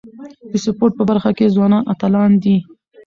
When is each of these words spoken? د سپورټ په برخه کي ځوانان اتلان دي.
د 0.51 0.53
سپورټ 0.63 0.93
په 0.97 1.03
برخه 1.09 1.31
کي 1.37 1.45
ځوانان 1.55 1.83
اتلان 1.93 2.31
دي. 2.43 2.55